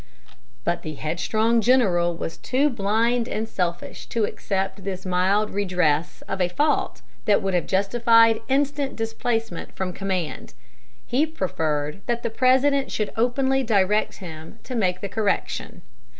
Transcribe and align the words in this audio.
But 0.63 0.81
the 0.81 0.95
headstrong 0.95 1.61
general 1.61 2.17
was 2.17 2.35
too 2.39 2.71
blind 2.71 3.29
and 3.29 3.47
selfish 3.47 4.07
to 4.07 4.23
accept 4.25 4.83
this 4.83 5.05
mild 5.05 5.51
redress 5.51 6.23
of 6.27 6.41
a 6.41 6.47
fault 6.49 7.03
that 7.25 7.43
would 7.43 7.53
have 7.53 7.67
justified 7.67 8.41
instant 8.47 8.95
displacement 8.95 9.75
from 9.75 9.93
command. 9.93 10.55
He 11.05 11.27
preferred 11.27 12.01
that 12.07 12.23
the 12.23 12.31
President 12.31 12.91
should 12.91 13.13
openly 13.15 13.61
direct 13.61 14.15
him 14.15 14.57
to 14.63 14.73
make 14.73 15.01
the 15.01 15.07
correction. 15.07 15.83